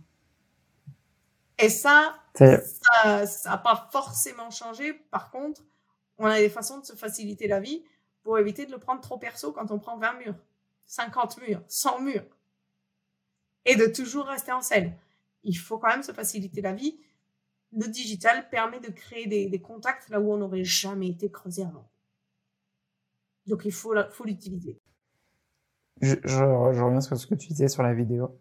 [1.59, 4.93] Et ça, ça n'a pas forcément changé.
[4.93, 5.63] Par contre,
[6.19, 7.85] on a des façons de se faciliter la vie
[8.23, 10.37] pour éviter de le prendre trop perso quand on prend 20 murs,
[10.87, 12.27] 50 murs, 100 murs.
[13.65, 14.97] Et de toujours rester en selle.
[15.45, 16.99] Il faut quand même se faciliter la vie.
[17.73, 21.89] Le digital permet de créer des, contacts là où on n'aurait jamais été creusé avant.
[23.47, 24.81] Donc il faut, faut l'utiliser.
[26.01, 28.39] Je, je, reviens sur ce que tu disais sur la vidéo.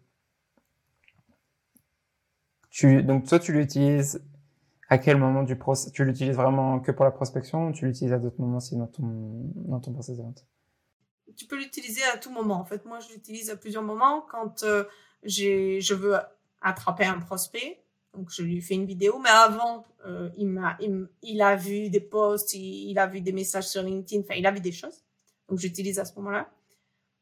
[2.78, 4.22] Tu, donc toi, tu l'utilises
[4.88, 8.12] à quel moment du process Tu l'utilises vraiment que pour la prospection ou tu l'utilises
[8.12, 9.02] à d'autres moments aussi dans ton,
[9.56, 10.46] dans ton process de vente?
[11.36, 12.54] Tu peux l'utiliser à tout moment.
[12.54, 14.20] En fait, moi, je l'utilise à plusieurs moments.
[14.30, 14.84] Quand euh,
[15.24, 16.14] je veux
[16.62, 17.82] attraper un prospect,
[18.14, 20.78] donc je lui fais une vidéo, mais avant, euh, il, m'a,
[21.22, 24.52] il, a vu des posts, il, a vu des messages sur LinkedIn, enfin, il a
[24.52, 25.02] vu des choses.
[25.48, 26.48] Donc, j'utilise à ce moment-là.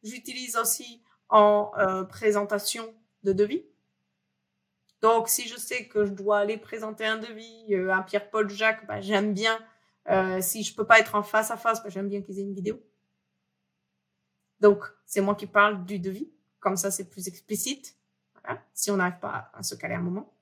[0.03, 2.85] J'utilise aussi en euh, présentation
[3.23, 3.65] de devis.
[5.07, 8.89] Donc, si je sais que je dois aller présenter un devis euh, à Pierre-Paul Jacques,
[8.89, 9.57] bah, j'aime bien.
[10.11, 12.43] Euh, si je peux pas être en face à face, bah, j'aime bien qu'ils aient
[12.43, 12.83] une vidéo.
[14.59, 16.29] Donc, c'est moi qui parle du devis.
[16.59, 17.97] Comme ça, c'est plus explicite.
[18.75, 20.35] si on n'arrive pas à, se caler un moment.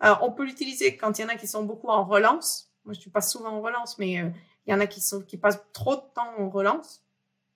[0.00, 2.72] On peut l'utiliser quand il y en a qui sont beaucoup en relance.
[2.84, 4.28] Moi, je suis pas souvent en relance, mais euh,
[4.66, 7.04] il y en a qui, sont, qui passent trop de temps en relance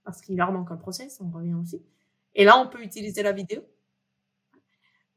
[0.05, 1.83] parce qu'il leur manque un process, on revient aussi.
[2.37, 3.64] Et là, on peut utiliser la vidéo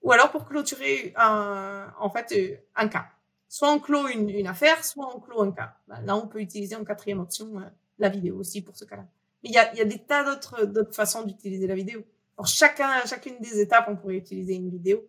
[0.02, 3.06] ou alors pour clôturer un, en fait euh, un cas.
[3.48, 5.76] Soit on clôt une, une affaire, soit on clôt un cas.
[5.88, 7.64] Ben, là, on peut utiliser en quatrième option euh,
[8.00, 9.06] la vidéo aussi pour ce cas-là.
[9.44, 12.04] Mais il y a, y a des tas d'autres, façons d'utiliser la vidéo.
[12.36, 15.06] Pour chacun, chacune des étapes, on pourrait utiliser une vidéo.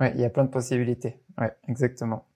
[0.00, 1.20] Ouais, il y a plein de possibilités.
[1.38, 2.26] Ouais, exactement.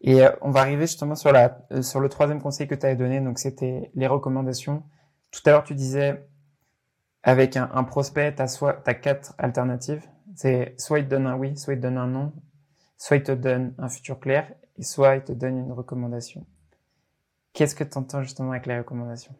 [0.00, 2.96] Et euh, on va arriver justement sur la sur le troisième conseil que tu avais
[2.96, 4.82] donné, donc c'était les recommandations.
[5.30, 6.26] Tout à l'heure, tu disais
[7.28, 10.08] avec un, un prospect, tu as, as quatre alternatives.
[10.34, 12.32] C'est soit il te donne un oui, soit il te donne un non,
[12.96, 16.46] soit il te donne un futur clair, et soit il te donne une recommandation.
[17.52, 19.34] Qu'est-ce que tu entends justement avec les recommandations?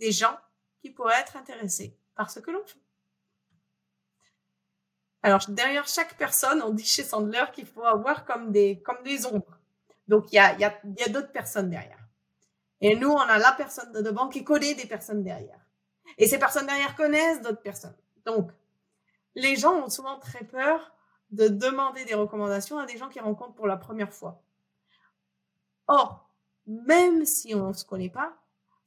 [0.00, 0.36] Des gens
[0.82, 2.80] qui pourraient être intéressés par ce que l'on fait.
[5.22, 9.26] Alors, derrière chaque personne, on dit chez Sandler qu'il faut avoir comme des, comme des
[9.26, 9.60] ombres.
[10.08, 12.08] Donc, il y a, y a, y a d'autres personnes derrière.
[12.80, 15.60] Et nous, on a la personne de devant qui connaît des personnes derrière.
[16.18, 17.96] Et ces personnes derrière connaissent d'autres personnes.
[18.26, 18.50] Donc,
[19.34, 20.92] les gens ont souvent très peur
[21.30, 24.42] de demander des recommandations à des gens qu'ils rencontrent pour la première fois.
[25.86, 26.28] Or,
[26.66, 28.36] même si on ne se connaît pas,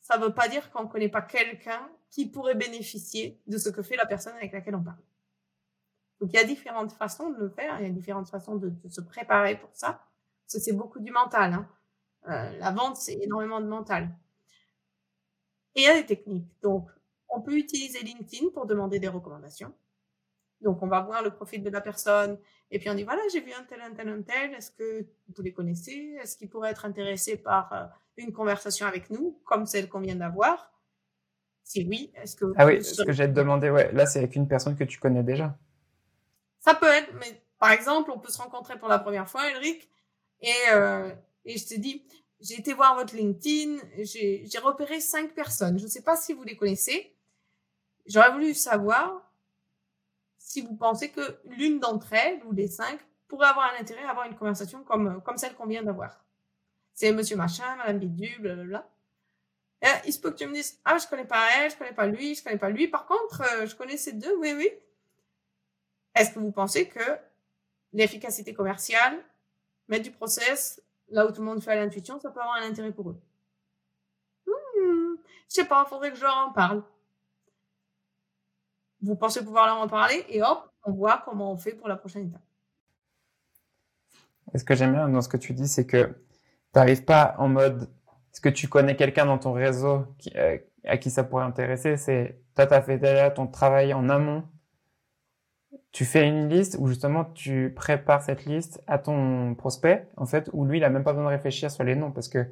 [0.02, 3.70] ça ne veut pas dire qu'on ne connaît pas quelqu'un qui pourrait bénéficier de ce
[3.70, 5.02] que fait la personne avec laquelle on parle.
[6.20, 8.72] Donc, il y a différentes façons de le faire, il y a différentes façons de,
[8.90, 10.06] se préparer pour ça.
[10.46, 11.54] Parce que c'est beaucoup du mental.
[11.54, 11.68] Hein.
[12.30, 14.10] Euh, la vente, c'est énormément de mental.
[15.76, 16.48] Et il y a des techniques.
[16.62, 16.90] Donc,
[17.34, 19.74] on peut utiliser LinkedIn pour demander des recommandations.
[20.62, 22.40] Donc, on va voir le profil de la personne
[22.72, 24.54] et puis on dit, voilà, j'ai vu un tel, un tel, un tel.
[24.54, 26.18] Est-ce que vous les connaissez?
[26.22, 27.86] Est-ce qu'ils pourraient être intéressés par euh,
[28.18, 30.72] une conversation avec nous, comme celle qu'on vient d'avoir?
[31.64, 32.46] Si oui, est-ce que...
[32.58, 35.24] Ah oui, ce que j'ai demandé, ouais, là, c'est avec une personne que tu connais
[35.24, 35.58] déjà.
[36.60, 39.90] Ça peut être, mais par exemple, on peut se rencontrer pour la première fois, Eric,
[40.42, 41.14] et, euh,
[41.46, 42.06] et je te dis,
[42.42, 45.80] j'ai été voir votre LinkedIn, j'ai repéré cinq personnes.
[45.80, 47.13] Je ne sais pas si vous les connaissez.
[48.06, 49.32] J'aurais voulu savoir
[50.38, 54.12] si vous pensez que l'une d'entre elles, ou les cinq, pourrait avoir un intérêt à
[54.12, 56.24] avoir une conversation comme, comme celle qu'on vient d'avoir.
[56.94, 58.88] C'est monsieur machin, madame bidule, blablabla.
[59.82, 61.94] Et il se peut que tu me dises, ah, je connais pas elle, je connais
[61.94, 62.88] pas lui, je connais pas lui.
[62.88, 64.70] Par contre, euh, je connais ces deux, oui, oui.
[66.16, 67.18] Est-ce que vous pensez que
[67.92, 69.18] l'efficacité commerciale,
[69.88, 72.68] mettre du process, là où tout le monde fait à l'intuition, ça peut avoir un
[72.68, 73.22] intérêt pour eux?
[74.46, 75.16] Hmm,
[75.50, 76.84] je sais pas, faudrait que je leur en parle.
[79.04, 81.96] Vous pensez pouvoir leur en parler et hop, on voit comment on fait pour la
[81.96, 82.42] prochaine étape.
[84.56, 86.14] ce que j'aime bien dans ce que tu dis, c'est que tu
[86.76, 87.90] n'arrives pas en mode
[88.34, 92.40] est-ce que tu connais quelqu'un dans ton réseau euh, à qui ça pourrait intéresser C'est
[92.56, 94.44] toi, tu as fait déjà ton travail en amont.
[95.92, 100.50] Tu fais une liste où justement tu prépares cette liste à ton prospect, en fait,
[100.52, 102.48] où lui, il a même pas besoin de réfléchir sur les noms parce que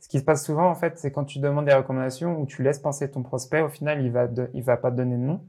[0.00, 2.64] ce qui se passe souvent, en fait, c'est quand tu demandes des recommandations où tu
[2.64, 5.40] laisses penser ton prospect, au final, il va, il va pas te donner de nom.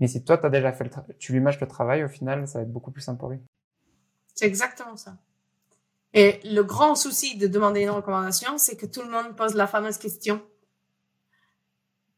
[0.00, 2.58] Mais si toi, as déjà fait le tu lui mâches le travail, au final, ça
[2.58, 3.40] va être beaucoup plus simple pour lui.
[4.34, 5.16] C'est exactement ça.
[6.12, 9.66] Et le grand souci de demander une recommandation, c'est que tout le monde pose la
[9.66, 10.42] fameuse question.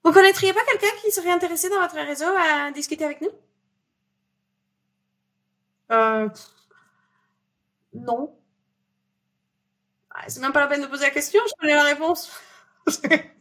[0.04, 3.30] Vous connaîtriez pas quelqu'un qui serait intéressé dans votre réseau à discuter avec nous?
[5.90, 6.28] Euh,
[7.94, 8.34] non.
[10.10, 12.30] Ah, c'est même pas la peine de poser la question, je connais la réponse.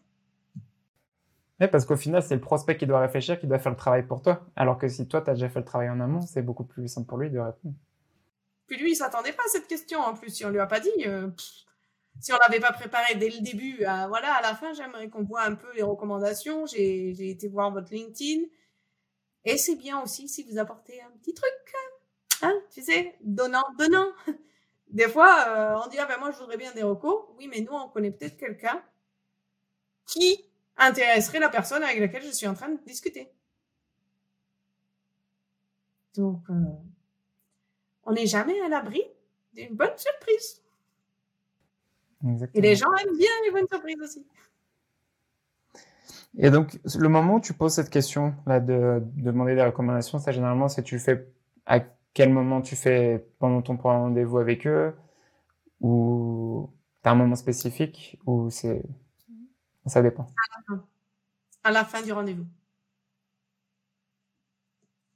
[1.60, 4.06] Oui, parce qu'au final, c'est le prospect qui doit réfléchir, qui doit faire le travail
[4.06, 4.46] pour toi.
[4.56, 6.88] Alors que si toi, tu as déjà fait le travail en amont, c'est beaucoup plus
[6.88, 7.76] simple pour lui de répondre.
[8.67, 10.00] Puis lui, il s'attendait pas à cette question.
[10.00, 11.30] En plus, si on lui a pas dit, euh,
[12.20, 15.43] si on l'avait pas préparé dès le début, voilà, à la fin, j'aimerais qu'on voit
[15.43, 16.65] un peu les recommandations.
[16.67, 18.46] J'ai été voir votre LinkedIn.
[19.46, 21.74] Et c'est bien aussi si vous apportez un petit truc,
[22.41, 24.12] hein, tu sais, donnant, donnant.
[24.89, 27.26] Des fois, euh, on dit, ah ben moi, je voudrais bien des recos.
[27.38, 28.84] Oui, mais nous, on connaît peut-être quelqu'un
[30.06, 30.43] qui
[30.78, 33.30] intéresserait la personne avec laquelle je suis en train de discuter.
[36.16, 36.40] Donc,
[38.04, 39.04] on n'est jamais à l'abri
[39.54, 40.63] d'une bonne surprise.
[42.54, 44.26] Et les gens aiment bien les bonnes surprises aussi.
[46.40, 50.32] Et donc, le moment où tu poses cette question là, de, demander des recommandations, ça
[50.32, 51.28] généralement, c'est tu fais
[51.66, 51.80] à
[52.13, 54.94] quel moment tu fais pendant ton rendez-vous avec eux?
[55.82, 56.70] Ou
[57.04, 58.20] tu as un moment spécifique?
[58.26, 58.84] Ou c'est
[59.88, 60.28] ça dépend.
[61.63, 62.45] À la fin, du rendez-vous.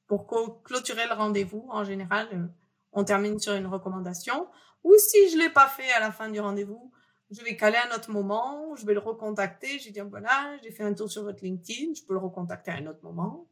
[0.07, 0.27] Pour
[0.63, 2.47] clôturer le rendez-vous, en général, euh,
[2.91, 4.47] on termine sur une recommandation.
[4.83, 6.91] Ou si je l'ai pas fait à la fin du rendez-vous,
[7.31, 10.71] je vais caler un autre moment, je vais le recontacter, je vais dire voilà, j'ai
[10.71, 13.47] fait un tour sur votre LinkedIn, je peux le recontacter à un autre moment.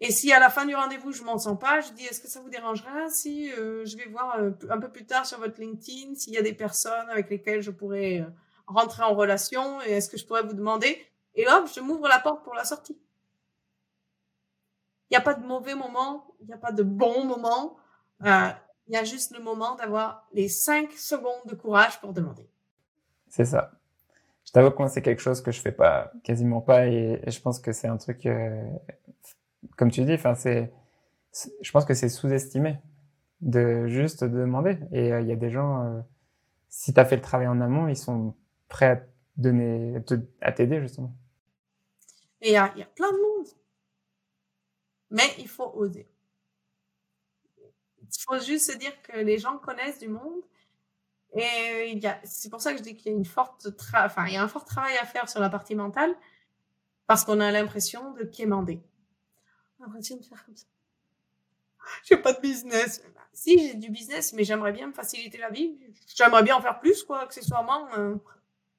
[0.00, 2.28] Et si à la fin du rendez-vous je m'en sens pas, je dis est-ce que
[2.28, 6.14] ça vous dérangera si euh, je vais voir un peu plus tard sur votre LinkedIn
[6.14, 8.26] s'il y a des personnes avec lesquelles je pourrais euh,
[8.66, 10.98] rentrer en relation et est-ce que je pourrais vous demander?
[11.34, 12.98] Et hop, je m'ouvre la porte pour la sortie.
[15.10, 17.76] Il n'y a pas de mauvais moment, il n'y a pas de bon moment.
[18.24, 18.48] Euh,
[18.88, 22.48] il y a juste le moment d'avoir les cinq secondes de courage pour demander.
[23.28, 23.72] C'est ça.
[24.44, 27.40] Je t'avoue que moi, c'est quelque chose que je fais pas, quasiment pas, et, je
[27.40, 28.62] pense que c'est un truc, euh,
[29.76, 30.72] comme tu dis, enfin, c'est,
[31.60, 32.78] je pense que c'est sous-estimé
[33.40, 34.78] de juste demander.
[34.92, 36.04] Et euh, il y a des gens,
[36.68, 38.34] si tu as fait le travail en amont, ils sont
[38.68, 39.02] prêts à
[39.36, 40.00] donner,
[40.40, 41.14] à t'aider justement.
[42.40, 43.46] Et il y a, y a plein de monde
[45.10, 46.08] mais il faut oser.
[48.00, 50.42] Il faut juste se dire que les gens connaissent du monde.
[51.34, 54.34] Et a, c'est pour ça que je dis qu'il y a une forte enfin, il
[54.34, 56.14] y a un fort travail à faire sur la partie mentale,
[57.06, 58.80] parce qu'on a l'impression de quémander.
[59.80, 60.66] L'impression de faire comme ça.
[62.04, 63.02] J'ai pas de business.
[63.32, 65.78] Si, j'ai du business, mais j'aimerais bien me faciliter la vie.
[66.14, 67.86] J'aimerais bien en faire plus, quoi, accessoirement.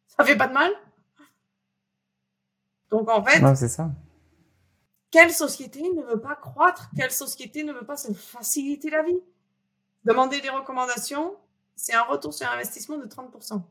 [0.08, 0.72] Ça fait pas de mal.
[2.90, 3.40] Donc, en fait.
[3.40, 3.92] Non, c'est ça.
[5.12, 6.90] Quelle société ne veut pas croître?
[6.96, 9.20] Quelle société ne veut pas se faciliter la vie?
[10.04, 11.36] Demander des recommandations,
[11.76, 13.62] c'est un retour sur investissement de 30%.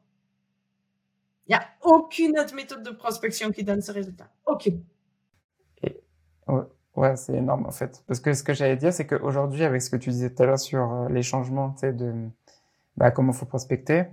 [1.46, 4.29] Il n'y a aucune autre méthode de prospection qui donne ce résultat.
[4.46, 4.83] Aucune.
[6.96, 8.03] ouais, c'est énorme en fait.
[8.07, 10.46] Parce que ce que j'allais dire, c'est qu'aujourd'hui, avec ce que tu disais tout à
[10.46, 12.13] l'heure sur euh, les changements, tu sais, de
[12.96, 14.06] bah, comment faut prospecter,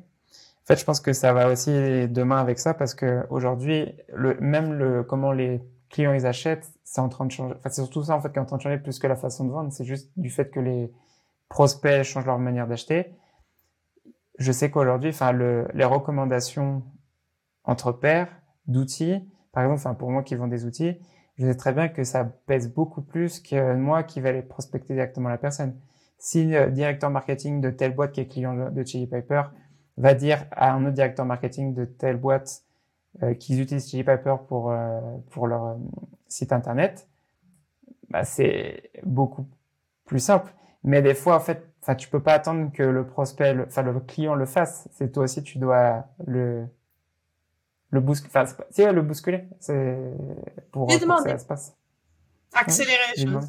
[0.63, 1.71] en fait, je pense que ça va aussi
[2.07, 7.01] demain avec ça parce que aujourd'hui, le, même le, comment les clients ils achètent, c'est
[7.01, 7.53] en train de changer.
[7.57, 9.17] Enfin, c'est surtout ça en fait qui est en train de changer plus que la
[9.17, 9.73] façon de vendre.
[9.73, 10.89] C'est juste du fait que les
[11.49, 13.13] prospects changent leur manière d'acheter.
[14.39, 16.83] Je sais qu'aujourd'hui, enfin, le, les recommandations
[17.65, 18.29] entre pairs
[18.65, 20.97] d'outils, par exemple, enfin, pour moi qui vends des outils,
[21.35, 24.93] je sais très bien que ça pèse beaucoup plus que moi qui vais aller prospecter
[24.93, 25.77] directement la personne.
[26.19, 29.43] Si le directeur marketing de telle boîte qui est client de Chili Piper
[29.97, 32.63] va dire à un autre directeur marketing de telle boîte
[33.21, 35.75] euh, qu'ils utilisent Chili Piper pour, euh, pour leur euh,
[36.27, 37.07] site internet,
[38.09, 39.45] bah, c'est beaucoup
[40.05, 40.53] plus simple.
[40.83, 43.99] Mais des fois, en fait, enfin, tu peux pas attendre que le prospect, enfin, le
[43.99, 44.87] client le fasse.
[44.91, 46.65] C'est toi aussi, tu dois le,
[47.91, 48.31] le bousculer.
[48.35, 49.47] Enfin, c'est le bousculer.
[49.59, 49.97] C'est
[50.71, 51.77] pour, pour que ça se passe.
[52.53, 53.47] Accélérer les choses.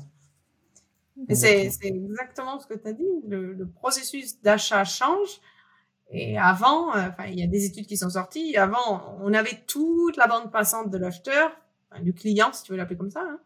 [1.31, 3.09] C'est exactement ce que tu as dit.
[3.27, 5.41] Le, le processus d'achat change.
[6.17, 8.57] Et avant, euh, enfin, il y a des études qui sont sorties.
[8.57, 11.51] Avant, on avait toute la bande passante de l'acheteur,
[12.01, 13.23] du client, si tu veux l'appeler comme ça.
[13.23, 13.41] Hein.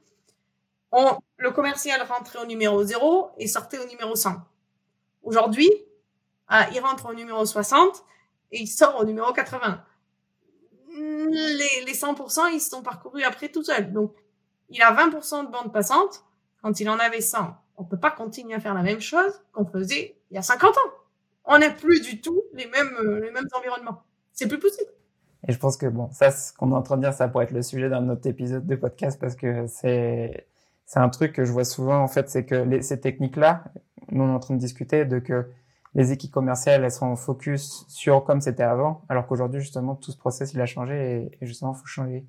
[0.92, 4.34] On, le commercial rentrait au numéro 0 et sortait au numéro 100.
[5.22, 5.70] Aujourd'hui,
[6.48, 8.04] ah, il rentre au numéro 60
[8.52, 9.82] et il sort au numéro 80.
[10.94, 13.94] Les, les 100%, ils sont parcourus après tout seul.
[13.94, 14.14] Donc,
[14.68, 16.22] il a 20% de bande passante
[16.62, 17.56] quand il en avait 100.
[17.78, 20.76] On peut pas continuer à faire la même chose qu'on faisait il y a 50
[20.76, 20.97] ans.
[21.49, 24.03] On n'a plus du tout les mêmes, euh, les mêmes environnements.
[24.32, 24.90] C'est plus possible.
[25.49, 27.44] Et je pense que bon, ça, ce qu'on est en train de dire, ça pourrait
[27.44, 30.46] être le sujet d'un autre épisode de podcast parce que c'est,
[30.84, 33.64] c'est un truc que je vois souvent, en fait, c'est que les, ces techniques-là,
[34.11, 35.49] nous, on est en train de discuter de que
[35.94, 40.18] les équipes commerciales, elles sont focus sur comme c'était avant, alors qu'aujourd'hui, justement, tout ce
[40.18, 42.26] process, il a changé et, justement, il faut changer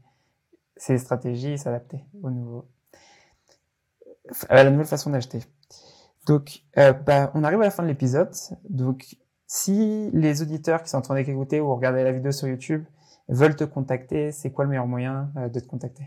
[0.78, 2.70] ses stratégies et s'adapter au nouveau,
[4.47, 5.39] à la nouvelle façon d'acheter.
[6.30, 8.32] Donc, euh, bah, on arrive à la fin de l'épisode.
[8.69, 9.15] Donc,
[9.47, 12.86] si les auditeurs qui sont en train d'écouter ou regarder la vidéo sur YouTube
[13.30, 16.03] veulent te contacter, c'est quoi le meilleur moyen euh, de te contacter?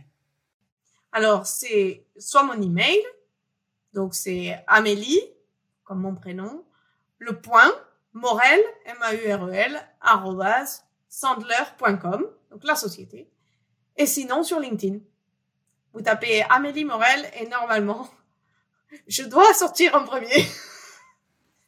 [1.11, 3.01] Alors, c'est soit mon email,
[3.95, 5.21] donc c'est Amélie,
[5.83, 6.63] comme mon prénom,
[7.19, 7.73] le point,
[8.13, 13.29] Morel, M-A-U-R-E-L, arrobas, sandler.com, donc la société.
[13.97, 15.01] Et sinon, sur LinkedIn.
[15.93, 18.07] Vous tapez Amélie Morel et normalement,
[19.09, 20.29] je dois sortir en premier.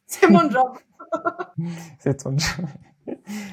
[0.07, 0.77] C'est mon job.
[1.99, 2.65] C'est ton job.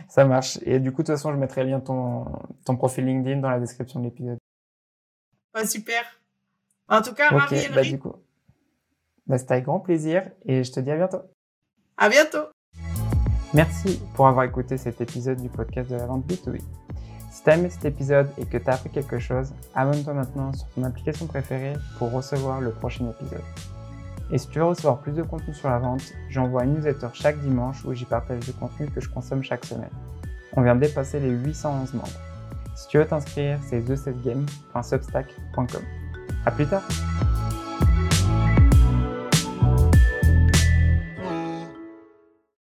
[0.09, 0.59] Ça marche.
[0.63, 2.25] Et du coup, de toute façon, je mettrai le lien de ton,
[2.65, 4.39] ton profil LinkedIn dans la description de l'épisode.
[5.53, 6.03] Bah, super.
[6.89, 8.15] En tout cas, okay, bah, du coup,
[9.27, 11.23] bah, c'était avec grand plaisir et je te dis à bientôt.
[11.97, 12.47] À bientôt.
[13.55, 16.61] Merci pour avoir écouté cet épisode du podcast de la vente B2B.
[17.43, 20.85] Si t'as aimé cet épisode et que t'as appris quelque chose, abonne-toi maintenant sur ton
[20.85, 23.43] application préférée pour recevoir le prochain épisode.
[24.31, 27.41] Et si tu veux recevoir plus de contenu sur la vente, j'envoie une newsletter chaque
[27.41, 29.91] dimanche où j'y partage du contenu que je consomme chaque semaine.
[30.57, 32.09] On vient de dépasser les 811 membres.
[32.77, 35.83] Si tu veux t'inscrire, c'est thesetgame.substack.com.
[36.47, 36.85] À plus tard!